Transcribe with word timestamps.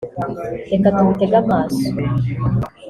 Reka 0.71 0.87
tubitege 0.95 1.37
amaso 1.43 1.81